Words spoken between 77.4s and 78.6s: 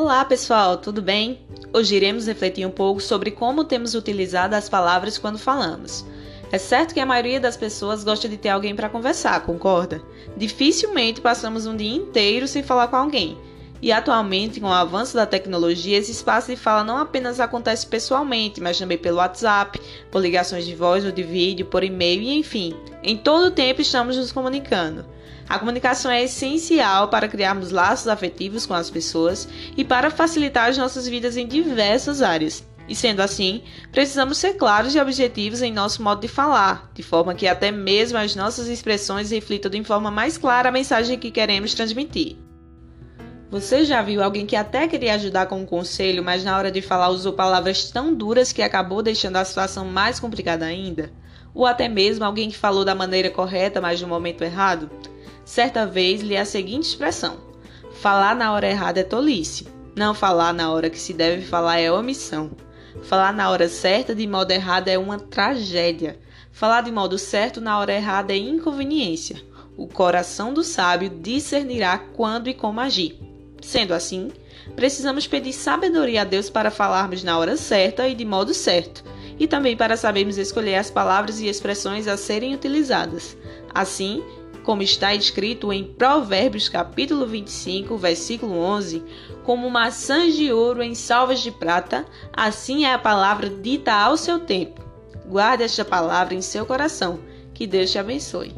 certa e de modo